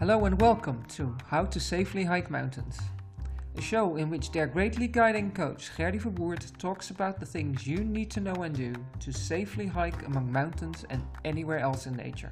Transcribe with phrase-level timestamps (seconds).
[0.00, 2.78] Hello and welcome to How to Safely Hike Mountains,
[3.58, 7.84] a show in which Dare Greatly guiding coach Gerdy Verwoerd talks about the things you
[7.84, 12.30] need to know and do to safely hike among mountains and anywhere else in nature.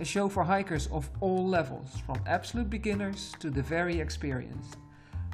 [0.00, 4.78] A show for hikers of all levels, from absolute beginners to the very experienced,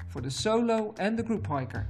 [0.08, 1.86] for the solo and the group hiker.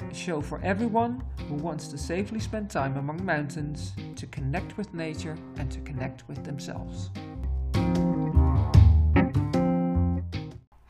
[0.00, 4.92] A show for everyone who wants to safely spend time among mountains, to connect with
[4.92, 7.10] nature and to connect with themselves.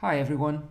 [0.04, 0.68] Hi everyone.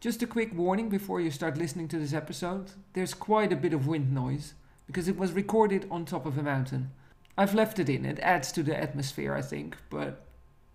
[0.00, 2.72] Just a quick warning before you start listening to this episode.
[2.92, 4.54] There's quite a bit of wind noise
[4.88, 6.90] because it was recorded on top of a mountain.
[7.38, 10.26] I've left it in, it adds to the atmosphere, I think, but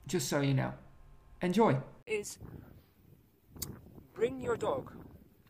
[0.08, 0.76] just so you know.
[1.42, 1.76] Enjoy!
[2.08, 2.38] Is
[4.14, 4.94] bring your dog,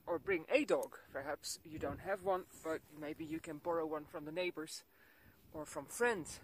[0.07, 0.97] or bring a dog.
[1.13, 4.81] Perhaps you don't have one, but maybe you can borrow one from the neighbors
[5.53, 6.39] or from friends.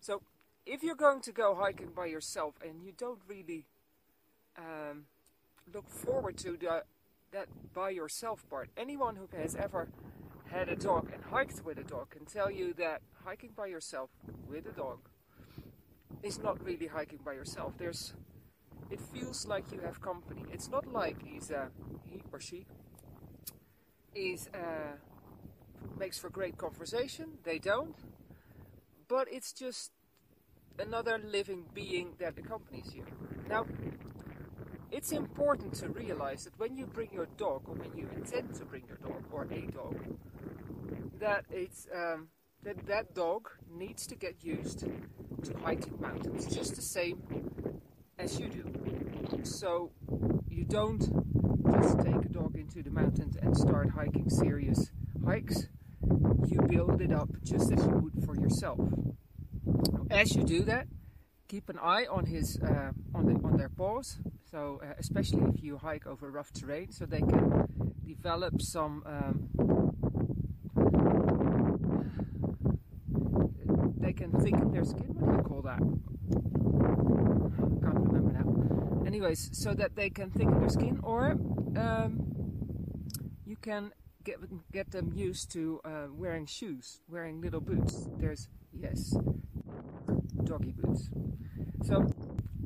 [0.00, 0.22] So,
[0.66, 3.66] if you're going to go hiking by yourself and you don't really
[4.60, 5.04] um,
[5.72, 6.84] look forward to the,
[7.32, 8.68] that by yourself part.
[8.76, 9.88] Anyone who has ever
[10.50, 14.10] had a dog and hiked with a dog can tell you that hiking by yourself
[14.48, 14.98] with a dog
[16.22, 17.72] is not really hiking by yourself.
[17.78, 18.14] There's,
[18.90, 20.44] it feels like you have company.
[20.52, 21.68] It's not like he's a,
[22.10, 22.66] he or she
[24.14, 24.96] is uh,
[25.98, 27.38] makes for great conversation.
[27.44, 27.94] They don't,
[29.08, 29.92] but it's just
[30.78, 33.04] another living being that accompanies you.
[33.48, 33.66] Now,
[34.92, 38.64] it's important to realize that when you bring your dog, or when you intend to
[38.64, 39.96] bring your dog or a dog,
[41.20, 42.28] that it's um,
[42.62, 47.22] that that dog needs to get used to hiking mountains just the same
[48.18, 48.64] as you do.
[49.44, 49.92] So
[50.48, 51.00] you don't
[51.72, 54.90] just take a dog into the mountains and start hiking serious
[55.24, 55.68] hikes.
[56.46, 58.80] You build it up just as you would for yourself.
[60.10, 60.88] As you do that,
[61.48, 64.18] keep an eye on his uh, on the on their paws
[64.50, 67.66] so uh, especially if you hike over rough terrain, so they can
[68.06, 69.48] develop some um,
[73.98, 75.14] they can thicken their skin.
[75.18, 75.78] What do you call that?
[77.82, 79.06] Can't remember now.
[79.06, 81.36] Anyways, so that they can thicken their skin, or
[81.76, 82.20] um,
[83.46, 83.92] you can
[84.24, 84.38] get
[84.72, 88.08] get them used to uh, wearing shoes, wearing little boots.
[88.18, 89.14] There's yes,
[90.44, 91.08] doggy boots.
[91.84, 92.10] So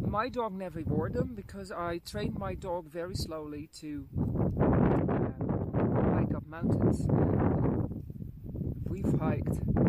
[0.06, 4.06] my dog never wore them because I trained my dog very slowly to
[4.60, 7.06] uh, hike up mountains.
[8.88, 9.82] We've hiked, you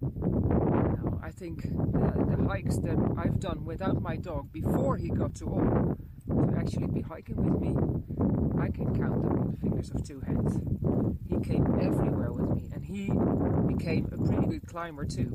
[0.00, 5.34] know, I think the, the, hikes that I've done without my dog before he got
[5.34, 5.98] too old
[6.28, 7.74] to actually be hiking with me,
[8.60, 10.58] I can count them on the fingers of two hands.
[11.28, 13.10] He came everywhere with me and he
[13.66, 15.34] became a pretty good climber too.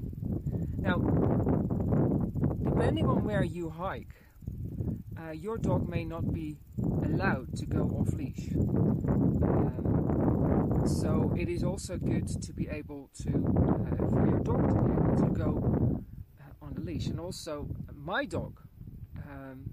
[0.78, 0.97] Now,
[2.93, 4.13] depending on where you hike,
[5.19, 6.59] uh, your dog may not be
[7.03, 8.53] allowed to go off leash.
[8.53, 10.03] Um,
[10.85, 14.91] so it is also good to be able to, uh, for your dog to be
[14.91, 16.03] able to go
[16.39, 17.07] uh, on the leash.
[17.07, 18.61] And also, my dog
[19.27, 19.63] um,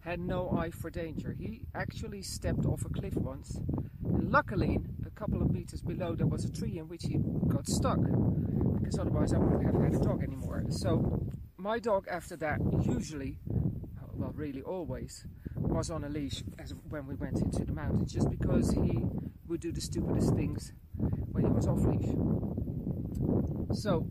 [0.00, 1.36] had no eye for danger.
[1.38, 3.60] He actually stepped off a cliff once.
[4.06, 7.18] And luckily, a couple of meters below, there was a tree in which he
[7.48, 8.00] got stuck.
[8.00, 10.64] Because otherwise, I wouldn't have had a dog anymore.
[10.70, 11.20] So
[11.60, 13.36] my dog after that usually,
[14.14, 15.26] well really always,
[15.56, 19.04] was on a leash as when we went into the mountains just because he
[19.46, 20.72] would do the stupidest things
[21.32, 22.08] when he was off leash.
[23.78, 24.10] So,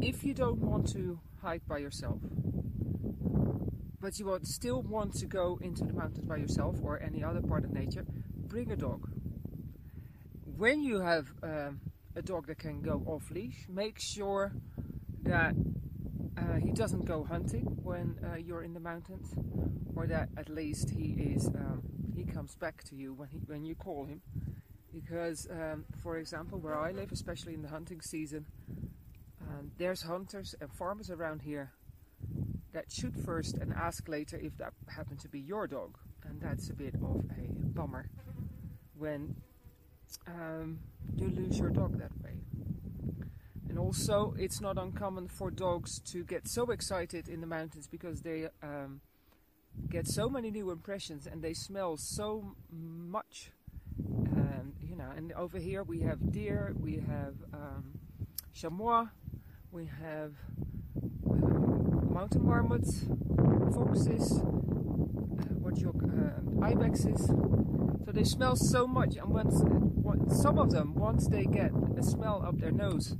[0.00, 2.18] if you don't want to hike by yourself,
[4.00, 7.64] but you still want to go into the mountains by yourself or any other part
[7.64, 8.04] of nature,
[8.48, 9.08] bring a dog.
[10.56, 11.80] When you have um,
[12.16, 14.52] a dog that can go off leash, make sure
[15.22, 15.54] that
[16.44, 19.34] uh, he doesn't go hunting when uh, you're in the mountains,
[19.96, 21.82] or that at least he is um,
[22.14, 24.20] he comes back to you when he when you call him.
[24.92, 28.46] Because, um, for example, where I live, especially in the hunting season,
[29.40, 31.72] um, there's hunters and farmers around here
[32.72, 36.70] that shoot first and ask later if that happened to be your dog, and that's
[36.70, 38.08] a bit of a bummer
[38.96, 39.34] when
[40.28, 40.78] um,
[41.16, 42.34] you lose your dog that way.
[43.84, 48.48] Also, it's not uncommon for dogs to get so excited in the mountains because they
[48.62, 49.02] um,
[49.90, 53.50] get so many new impressions and they smell so much.
[54.00, 57.98] Um, you know, and over here we have deer, we have um,
[58.54, 59.08] chamois,
[59.70, 60.32] we have
[61.30, 63.04] um, mountain marmots,
[63.74, 64.44] foxes, uh,
[65.60, 67.26] what you uh, ibexes.
[68.06, 72.02] So they smell so much, and once, once some of them, once they get a
[72.02, 73.14] smell up their nose,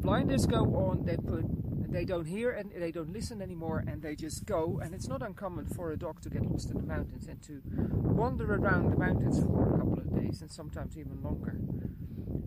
[0.00, 1.44] blinders go on, they put
[1.90, 4.78] they don't hear and they don't listen anymore and they just go.
[4.82, 7.62] And it's not uncommon for a dog to get lost in the mountains and to
[7.64, 11.56] wander around the mountains for a couple of days and sometimes even longer.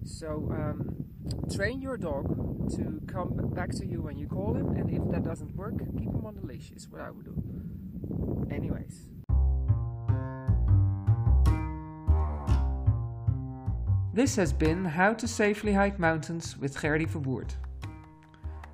[0.05, 1.05] So um,
[1.53, 2.27] train your dog
[2.75, 4.69] to come back to you when you call him.
[4.77, 8.47] And if that doesn't work keep him on the leash is what i would do.
[8.53, 9.10] Anyways
[14.13, 17.51] This has been How to Safely Hike Mountains with Gerdy Verwoerd.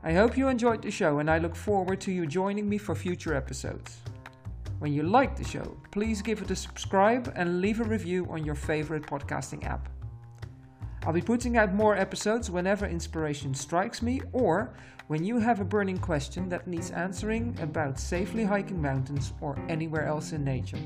[0.01, 2.95] I hope you enjoyed the show and I look forward to you joining me for
[2.95, 3.97] future episodes.
[4.79, 8.43] When you like the show, please give it a subscribe and leave a review on
[8.43, 9.89] your favorite podcasting app.
[11.05, 14.73] I'll be putting out more episodes whenever inspiration strikes me or
[15.05, 20.07] when you have a burning question that needs answering about safely hiking mountains or anywhere
[20.07, 20.79] else in nature.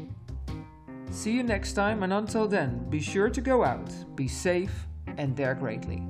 [1.11, 4.87] See you next time, and until then, be sure to go out, be safe,
[5.17, 6.01] and dare greatly.